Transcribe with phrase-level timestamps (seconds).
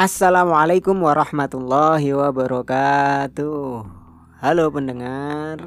[0.00, 3.84] Assalamualaikum warahmatullahi wabarakatuh.
[4.40, 5.60] Halo pendengar,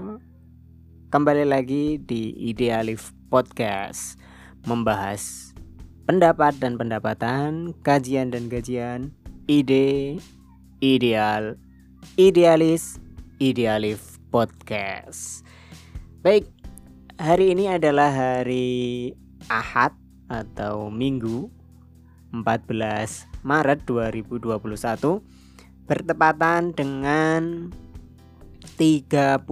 [1.14, 4.18] kembali lagi di Idealif Podcast,
[4.66, 5.54] membahas
[6.10, 9.14] pendapat dan pendapatan, kajian dan gajian,
[9.46, 10.18] ide,
[10.82, 11.54] ideal,
[12.18, 12.98] idealis,
[13.38, 15.46] Idealif Podcast.
[16.26, 16.50] Baik,
[17.22, 19.14] hari ini adalah hari
[19.46, 19.94] Ahad
[20.26, 21.54] atau Minggu
[22.34, 25.20] 14 Maret 2021
[25.84, 27.70] bertepatan dengan
[28.80, 29.44] 30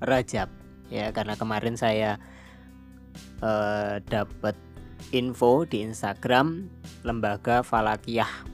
[0.00, 0.48] Rajab.
[0.88, 2.16] Ya karena kemarin saya
[3.44, 4.56] uh, dapat
[5.12, 6.66] info di Instagram
[7.04, 8.48] lembaga Falakiyah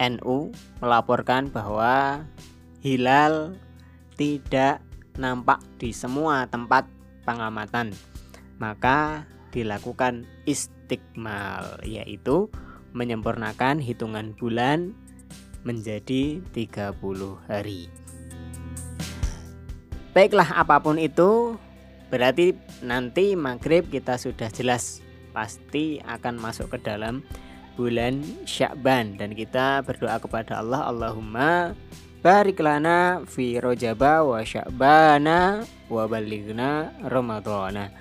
[0.00, 0.48] NU
[0.80, 2.24] melaporkan bahwa
[2.80, 3.52] hilal
[4.16, 4.80] tidak
[5.20, 6.88] nampak di semua tempat
[7.28, 7.92] pengamatan.
[8.56, 10.24] Maka dilakukan
[10.90, 12.50] istiqmal yaitu
[12.90, 14.90] menyempurnakan hitungan bulan
[15.62, 16.98] menjadi 30
[17.46, 17.86] hari.
[20.10, 21.54] Baiklah apa pun itu
[22.10, 24.98] berarti nanti maghrib kita sudah jelas
[25.30, 27.22] pasti akan masuk ke dalam
[27.78, 31.78] bulan Sya'ban dan kita berdoa kepada Allah Allahumma
[32.18, 37.94] barik lana fi rojaba wa sya'bana wa balighna ramadhana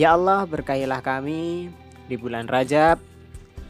[0.00, 1.68] Ya Allah berkailah kami
[2.10, 2.98] di bulan Rajab,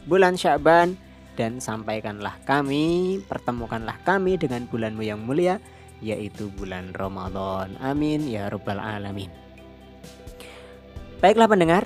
[0.09, 0.97] bulan Sya'ban
[1.37, 5.61] dan sampaikanlah kami, pertemukanlah kami dengan bulanmu yang mulia
[6.01, 7.77] yaitu bulan Ramadan.
[7.77, 9.29] Amin ya rabbal alamin.
[11.21, 11.85] Baiklah pendengar,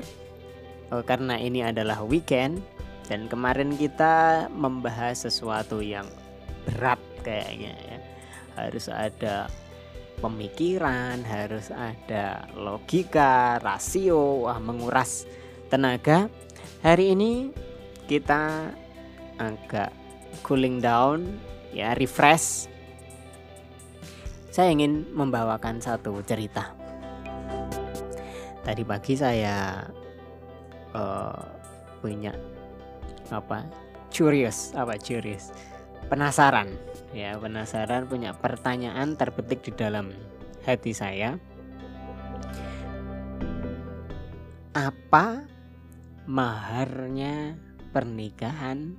[0.96, 2.64] oh, karena ini adalah weekend
[3.12, 6.08] dan kemarin kita membahas sesuatu yang
[6.64, 7.98] berat kayaknya ya.
[8.56, 9.52] Harus ada
[10.24, 15.28] pemikiran, harus ada logika, rasio, wah menguras
[15.68, 16.32] tenaga.
[16.86, 17.50] Hari ini
[18.06, 18.70] kita
[19.42, 19.90] agak
[20.46, 21.26] cooling down,
[21.74, 22.70] ya refresh.
[24.54, 26.78] Saya ingin membawakan satu cerita.
[28.62, 29.82] Tadi pagi saya
[30.94, 31.42] uh,
[32.06, 32.38] punya
[33.34, 33.66] apa?
[34.14, 35.50] Curious, apa curious?
[36.06, 36.70] Penasaran
[37.16, 40.12] ya penasaran punya pertanyaan terbetik di dalam
[40.68, 41.40] hati saya
[44.76, 45.55] apa
[46.26, 47.58] maharnya
[47.94, 48.98] pernikahan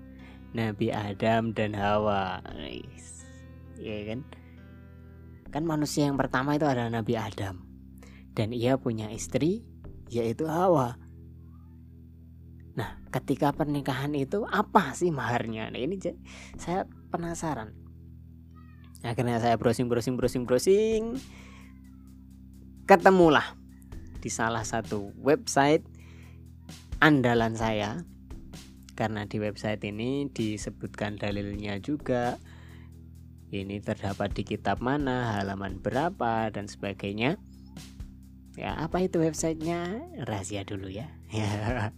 [0.57, 2.41] Nabi Adam dan Hawa.
[3.77, 4.25] Ya kan?
[5.53, 7.67] Kan manusia yang pertama itu adalah Nabi Adam.
[8.33, 9.67] Dan ia punya istri
[10.09, 10.97] yaitu Hawa.
[12.77, 15.73] Nah, ketika pernikahan itu apa sih maharnya?
[15.73, 15.97] Nah, ini
[16.61, 17.73] saya penasaran.
[19.01, 21.03] Akhirnya saya browsing browsing browsing browsing.
[22.85, 23.57] Ketemulah
[24.21, 25.96] di salah satu website
[27.01, 28.05] andalan saya.
[28.97, 32.41] Karena di website ini disebutkan dalilnya juga.
[33.53, 37.37] Ini terdapat di kitab mana halaman berapa dan sebagainya.
[38.57, 40.01] Ya apa itu websitenya?
[40.25, 41.13] Rahasia dulu ya.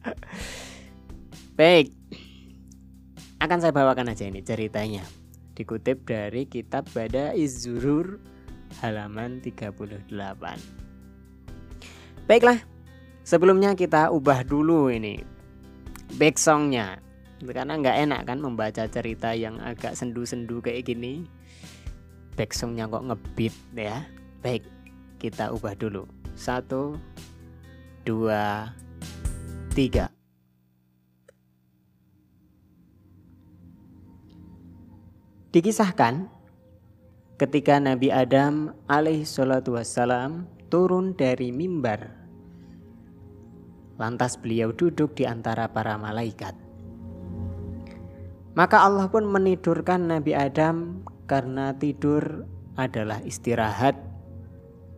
[1.59, 1.95] Baik.
[3.39, 5.07] Akan saya bawakan aja ini ceritanya.
[5.55, 8.19] Dikutip dari kitab Bada Izzurur
[8.83, 10.11] halaman 38.
[12.27, 12.59] Baiklah,
[13.29, 15.21] sebelumnya kita ubah dulu ini
[16.17, 17.05] back songnya.
[17.39, 21.29] Karena nggak enak kan membaca cerita yang agak sendu-sendu kayak gini.
[22.35, 24.09] Back songnya kok ngebit ya.
[24.41, 24.65] Baik
[25.21, 26.09] kita ubah dulu.
[26.33, 26.97] Satu
[28.03, 28.73] dua
[29.77, 30.09] tiga.
[35.53, 36.29] Dikisahkan
[37.39, 42.18] ketika Nabi Adam alaihi salatu wassalam turun dari mimbar.
[43.99, 46.55] Lantas beliau duduk di antara para malaikat.
[48.55, 52.47] Maka Allah pun menidurkan Nabi Adam karena tidur
[52.79, 53.99] adalah istirahat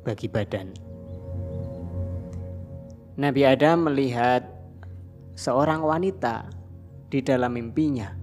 [0.05, 0.76] bagi badan.
[3.17, 4.44] Nabi Adam melihat
[5.37, 6.49] seorang wanita
[7.08, 8.20] di dalam mimpinya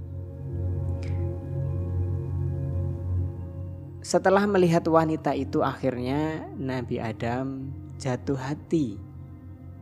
[4.08, 8.96] Setelah melihat wanita itu akhirnya Nabi Adam jatuh hati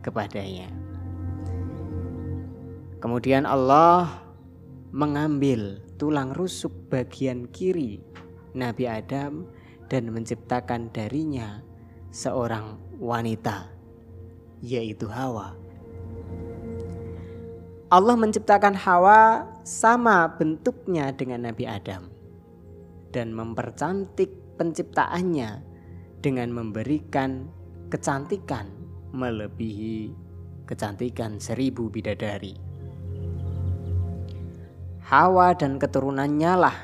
[0.02, 0.66] kepadanya.
[2.96, 4.24] Kemudian Allah
[4.96, 8.00] mengambil tulang rusuk bagian kiri
[8.56, 9.44] Nabi Adam
[9.92, 11.60] dan menciptakan darinya
[12.08, 13.68] seorang wanita
[14.64, 15.52] yaitu Hawa.
[17.86, 22.10] Allah menciptakan Hawa sama bentuknya dengan Nabi Adam
[23.14, 25.62] dan mempercantik penciptaannya
[26.24, 27.46] dengan memberikan
[27.92, 28.66] kecantikan
[29.14, 30.10] melebihi
[30.66, 32.65] kecantikan seribu bidadari.
[35.06, 36.74] Hawa dan keturunannya lah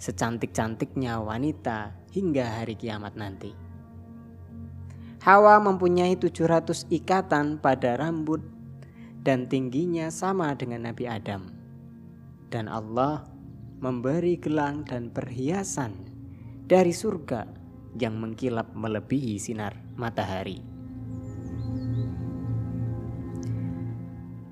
[0.00, 3.52] secantik-cantiknya wanita hingga hari kiamat nanti.
[5.20, 8.40] Hawa mempunyai 700 ikatan pada rambut
[9.20, 11.52] dan tingginya sama dengan Nabi Adam.
[12.48, 13.28] Dan Allah
[13.76, 16.08] memberi gelang dan perhiasan
[16.64, 17.44] dari surga
[18.00, 20.64] yang mengkilap melebihi sinar matahari.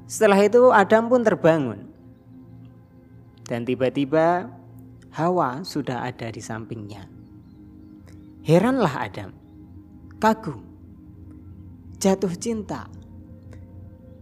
[0.05, 1.96] Setelah itu Adam pun terbangun.
[3.47, 4.51] Dan tiba-tiba
[5.15, 7.07] Hawa sudah ada di sampingnya.
[8.43, 9.31] Heranlah Adam,
[10.19, 10.61] kagum,
[11.97, 12.91] jatuh cinta,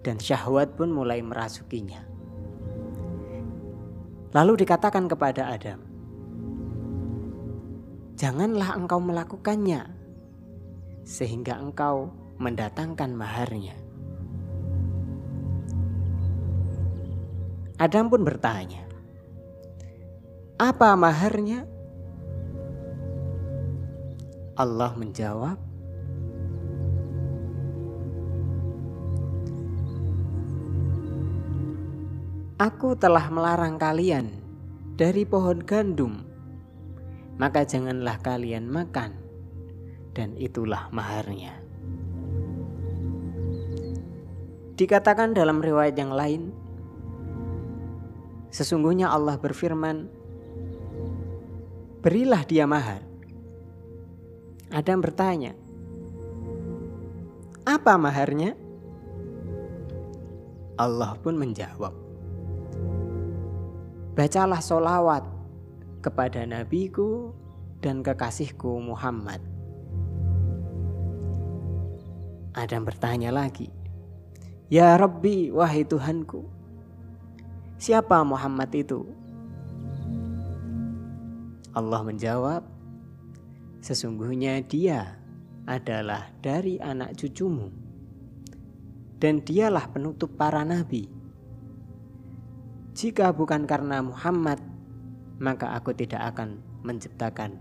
[0.04, 2.04] dan syahwat pun mulai merasukinya.
[4.36, 5.80] Lalu dikatakan kepada Adam,
[8.14, 9.82] "Janganlah engkau melakukannya,
[11.02, 13.76] sehingga engkau mendatangkan maharnya."
[17.82, 18.86] Adam pun bertanya,
[20.56, 21.66] "Apa maharnya?"
[24.54, 25.58] Allah menjawab,
[32.54, 34.30] Aku telah melarang kalian
[34.94, 36.22] dari pohon gandum,
[37.34, 39.18] maka janganlah kalian makan,
[40.14, 41.58] dan itulah maharnya.
[44.78, 46.54] Dikatakan dalam riwayat yang lain,
[48.54, 50.06] Sesungguhnya Allah berfirman,
[52.04, 53.00] "Berilah dia mahar."
[54.68, 55.56] Adam bertanya,
[57.64, 58.52] "Apa maharnya?"
[60.76, 61.96] Allah pun menjawab,
[64.12, 65.24] "Bacalah solawat
[66.04, 67.32] kepada nabiku
[67.80, 69.40] dan kekasihku Muhammad."
[72.52, 73.72] Adam bertanya lagi,
[74.68, 76.54] "Ya Rabbi, wahai Tuhanku,
[77.84, 79.04] Siapa Muhammad itu?
[81.74, 82.74] Allah menjawab,
[83.84, 85.20] Sesungguhnya dia
[85.68, 87.68] adalah dari anak cucumu
[89.20, 91.04] dan dialah penutup para nabi.
[92.96, 94.56] Jika bukan karena Muhammad,
[95.36, 97.60] maka aku tidak akan menciptakan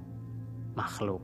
[0.79, 1.19] makhluk.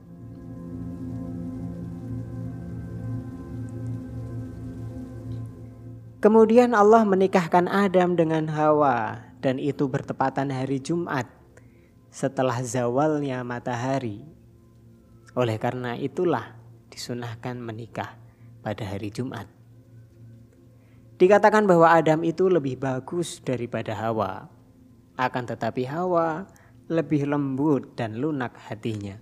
[6.20, 11.39] Kemudian Allah menikahkan Adam dengan Hawa dan itu bertepatan hari Jumat
[12.10, 14.26] setelah zawalnya matahari.
[15.38, 16.58] Oleh karena itulah
[16.90, 18.18] disunahkan menikah
[18.66, 19.46] pada hari Jumat.
[21.22, 24.50] Dikatakan bahwa Adam itu lebih bagus daripada Hawa.
[25.20, 26.50] Akan tetapi Hawa
[26.90, 29.20] lebih lembut dan lunak hatinya.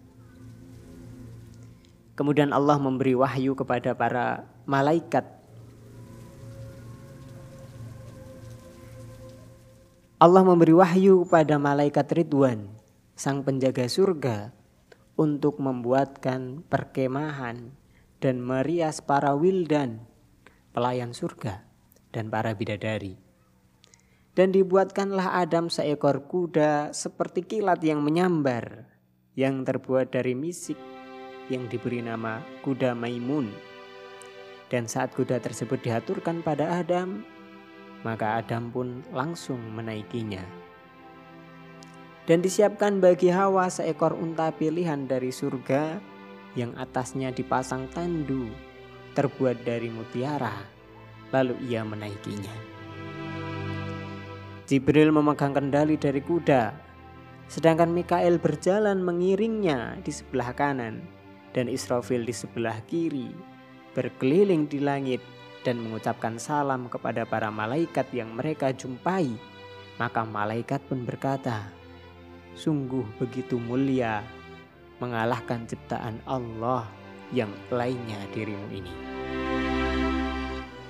[2.17, 5.37] Kemudian Allah memberi wahyu kepada para malaikat
[10.17, 12.65] Allah memberi wahyu pada malaikat Ridwan,
[13.17, 14.53] sang penjaga surga,
[15.17, 17.73] untuk membuatkan perkemahan
[18.21, 20.05] dan merias para wildan,
[20.71, 21.65] pelayan surga,
[22.13, 23.17] dan para bidadari.
[24.37, 28.85] Dan dibuatkanlah Adam seekor kuda seperti kilat yang menyambar,
[29.33, 30.77] yang terbuat dari misik,
[31.49, 33.49] yang diberi nama kuda Maimun.
[34.69, 37.25] Dan saat kuda tersebut diaturkan pada Adam,
[38.05, 40.66] maka Adam pun langsung menaikinya.
[42.27, 45.95] Dan disiapkan bagi Hawa seekor unta pilihan dari surga
[46.59, 48.51] yang atasnya dipasang tandu
[49.15, 50.59] terbuat dari mutiara,
[51.31, 52.51] lalu ia menaikinya.
[54.67, 56.75] Jibril memegang kendali dari kuda,
[57.47, 61.07] sedangkan Mikael berjalan mengiringnya di sebelah kanan
[61.55, 63.31] dan Israfil di sebelah kiri,
[63.95, 65.23] berkeliling di langit
[65.63, 69.31] dan mengucapkan salam kepada para malaikat yang mereka jumpai,
[69.95, 71.76] maka malaikat pun berkata,
[72.57, 74.25] "Sungguh begitu mulia
[74.97, 76.89] mengalahkan ciptaan Allah
[77.29, 78.93] yang lainnya dirimu ini."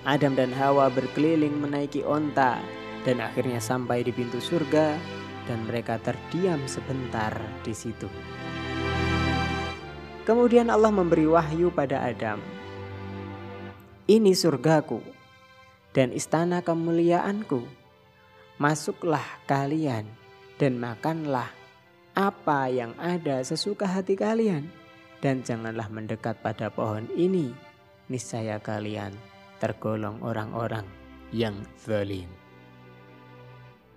[0.08, 2.64] Adam dan Hawa berkeliling menaiki onta
[3.04, 4.96] dan akhirnya sampai di pintu surga
[5.44, 7.36] dan mereka terdiam sebentar
[7.68, 8.08] di situ.
[10.24, 12.40] Kemudian Allah memberi wahyu pada Adam
[14.08, 15.04] ini surgaku
[15.92, 17.68] dan istana kemuliaanku.
[18.56, 20.08] Masuklah kalian
[20.56, 21.52] dan makanlah
[22.18, 24.66] apa yang ada sesuka hati kalian.
[25.22, 27.54] Dan janganlah mendekat pada pohon ini.
[28.10, 29.14] Niscaya kalian
[29.62, 30.86] tergolong orang-orang
[31.30, 32.26] yang zalim.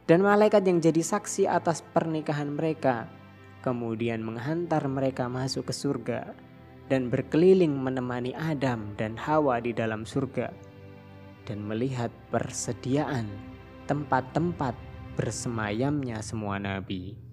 [0.05, 3.09] Dan malaikat yang jadi saksi atas pernikahan mereka
[3.63, 6.35] kemudian menghantar mereka masuk ke surga
[6.91, 10.51] dan berkeliling menemani Adam dan Hawa di dalam surga
[11.47, 13.31] dan melihat persediaan
[13.87, 14.75] tempat-tempat
[15.15, 17.30] bersemayamnya semua nabi.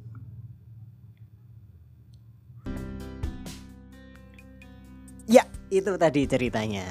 [5.67, 6.85] Itu tadi ceritanya.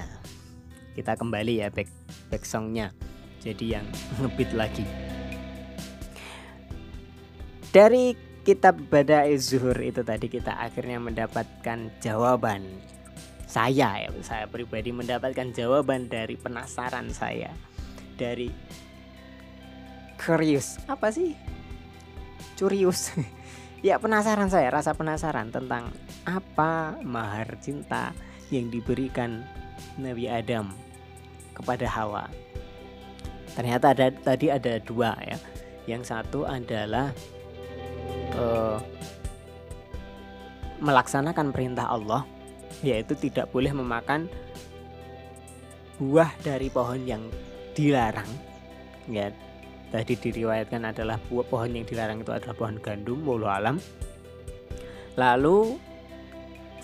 [0.92, 1.88] Kita kembali ya back
[2.32, 2.92] back songnya.
[3.40, 3.86] Jadi yang
[4.20, 4.84] ngebit lagi.
[7.72, 8.16] Dari
[8.46, 12.62] kitab Bada'i Zuhur itu tadi kita akhirnya mendapatkan jawaban
[13.46, 17.50] saya ya saya pribadi mendapatkan jawaban dari penasaran saya
[18.14, 18.50] dari
[20.18, 21.34] curious apa sih
[22.54, 23.14] curious
[23.86, 25.90] ya penasaran saya rasa penasaran tentang
[26.26, 28.14] apa mahar cinta
[28.50, 29.42] yang diberikan
[29.98, 30.72] Nabi Adam
[31.56, 32.28] kepada Hawa.
[33.56, 35.38] Ternyata ada tadi ada dua ya.
[35.86, 37.14] Yang satu adalah
[38.36, 38.78] uh,
[40.82, 42.26] melaksanakan perintah Allah
[42.84, 44.28] yaitu tidak boleh memakan
[45.96, 47.24] buah dari pohon yang
[47.72, 48.28] dilarang.
[49.08, 49.32] Ya
[49.88, 53.80] tadi diriwayatkan adalah buah pohon yang dilarang itu adalah pohon gandum mulu alam.
[55.16, 55.80] Lalu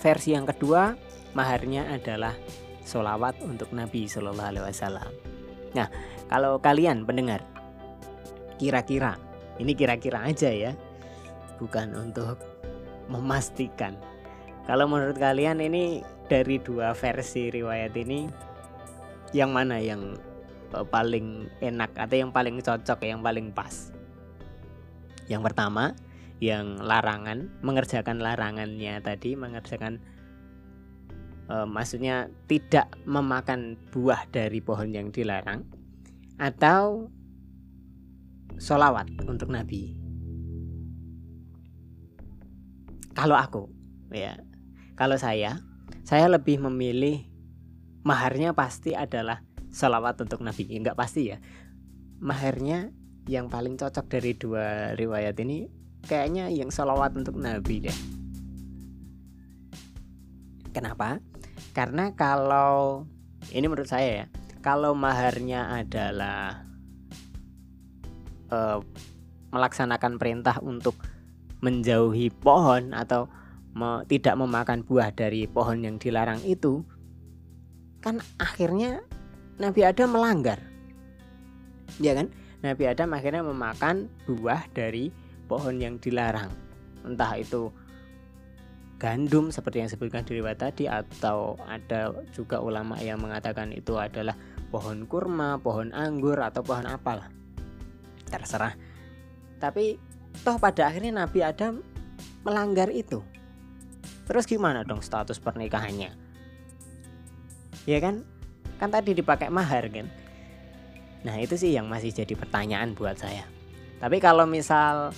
[0.01, 0.97] versi yang kedua
[1.33, 2.37] maharnya adalah
[2.83, 5.13] solawat untuk Nabi Shallallahu Alaihi Wasallam
[5.73, 5.89] nah
[6.29, 7.45] kalau kalian pendengar
[8.61, 9.17] kira-kira
[9.57, 10.73] ini kira-kira aja ya
[11.57, 12.41] bukan untuk
[13.09, 13.97] memastikan
[14.69, 18.31] kalau menurut kalian ini dari dua versi riwayat ini
[19.35, 20.15] yang mana yang
[20.89, 23.93] paling enak atau yang paling cocok, yang paling pas?
[25.29, 25.93] Yang pertama,
[26.41, 30.01] yang larangan, mengerjakan larangannya tadi, mengerjakan
[31.47, 35.65] e, maksudnya tidak memakan buah dari pohon yang dilarang
[36.37, 37.09] atau
[38.59, 39.97] solawat untuk Nabi.
[43.13, 43.69] Kalau aku,
[44.11, 44.41] ya
[44.97, 45.61] kalau saya,
[46.03, 47.25] saya lebih memilih
[48.03, 50.69] maharnya pasti adalah salawat untuk Nabi.
[50.69, 51.39] Enggak pasti ya.
[52.23, 52.95] Maharnya
[53.27, 55.71] yang paling cocok dari dua riwayat ini
[56.07, 57.99] kayaknya yang salawat untuk Nabi deh.
[60.73, 61.21] Kenapa?
[61.73, 63.09] Karena kalau
[63.51, 64.27] ini menurut saya ya,
[64.61, 66.63] kalau maharnya adalah
[68.53, 68.79] uh,
[69.53, 70.97] melaksanakan perintah untuk
[71.65, 73.29] menjauhi pohon atau
[73.73, 76.85] me, tidak memakan buah dari pohon yang dilarang itu
[78.03, 79.01] kan akhirnya
[79.63, 80.59] Nabi Adam melanggar.
[82.03, 82.33] Ya kan?
[82.67, 85.15] Nabi Adam akhirnya memakan buah dari
[85.47, 86.51] pohon yang dilarang.
[87.07, 87.71] Entah itu
[89.03, 94.39] gandum seperti yang disebutkan di riwayat tadi atau ada juga ulama yang mengatakan itu adalah
[94.71, 97.27] pohon kurma, pohon anggur atau pohon apalah
[98.31, 98.79] terserah
[99.59, 99.99] tapi
[100.47, 101.83] toh pada akhirnya Nabi Adam
[102.47, 103.21] melanggar itu
[104.33, 106.15] Terus gimana dong status pernikahannya?
[107.85, 108.23] Ya kan?
[108.79, 110.07] Kan tadi dipakai mahar kan?
[111.27, 113.47] Nah itu sih yang masih jadi pertanyaan buat saya.
[114.01, 115.15] Tapi kalau misal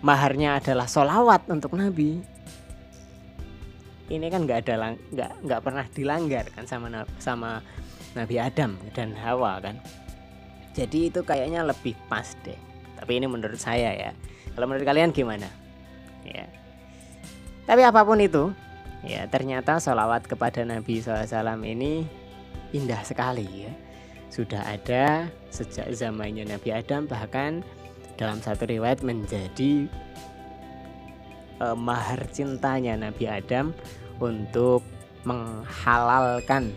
[0.00, 2.22] maharnya adalah solawat untuk Nabi,
[4.08, 7.60] ini kan nggak ada nggak nggak pernah dilanggar kan sama sama
[8.16, 9.76] Nabi Adam dan Hawa kan.
[10.72, 12.56] Jadi itu kayaknya lebih pas deh.
[12.96, 14.10] Tapi ini menurut saya ya.
[14.54, 15.46] Kalau menurut kalian gimana?
[16.26, 16.46] Ya.
[17.68, 18.50] Tapi apa pun itu,
[19.04, 22.06] ya ternyata sholawat kepada Nabi SAW ini
[22.72, 23.72] indah sekali ya.
[24.28, 27.64] Sudah ada sejak zamannya Nabi Adam bahkan
[28.18, 29.86] dalam satu riwayat menjadi
[31.60, 33.74] eh, mahar cintanya Nabi Adam
[34.18, 34.82] untuk
[35.26, 36.74] menghalalkan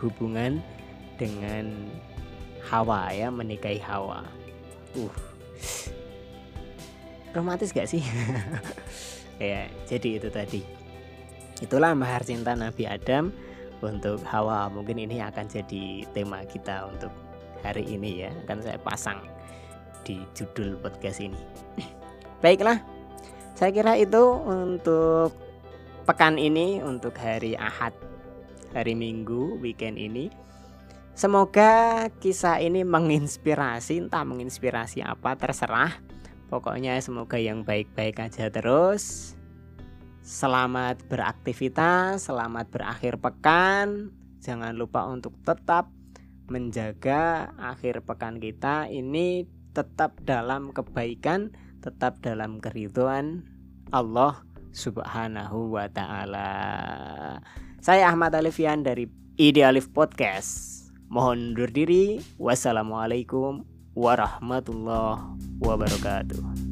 [0.00, 0.60] hubungan
[1.16, 1.88] dengan
[2.64, 4.24] Hawa ya menikahi Hawa.
[4.96, 5.12] Uh,
[7.36, 8.00] romantis gak sih?
[9.42, 10.64] ya jadi itu tadi.
[11.60, 13.30] Itulah mahar cinta Nabi Adam
[13.84, 14.72] untuk Hawa.
[14.72, 17.12] Mungkin ini akan jadi tema kita untuk
[17.60, 18.30] hari ini ya.
[18.48, 19.20] Akan saya pasang
[20.02, 21.38] di judul podcast ini.
[22.44, 22.93] Baiklah
[23.54, 25.34] saya kira itu untuk
[26.04, 27.94] pekan ini untuk hari Ahad
[28.74, 30.30] hari Minggu weekend ini
[31.14, 35.94] Semoga kisah ini menginspirasi, entah menginspirasi apa terserah.
[36.50, 39.38] Pokoknya semoga yang baik-baik aja terus.
[40.26, 44.10] Selamat beraktivitas, selamat berakhir pekan.
[44.42, 45.86] Jangan lupa untuk tetap
[46.50, 53.44] menjaga akhir pekan kita ini tetap dalam kebaikan, tetap dalam keriduan
[53.92, 54.40] Allah
[54.72, 56.50] Subhanahu wa taala.
[57.84, 59.04] Saya Ahmad Alifian dari
[59.36, 60.88] Idealif Podcast.
[61.12, 62.24] Mohon undur diri.
[62.40, 66.63] Wassalamualaikum warahmatullahi wabarakatuh.